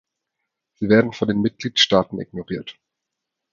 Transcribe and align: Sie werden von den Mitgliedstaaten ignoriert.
Sie 0.79 0.89
werden 0.89 1.13
von 1.13 1.27
den 1.27 1.41
Mitgliedstaaten 1.43 2.19
ignoriert. 2.19 2.75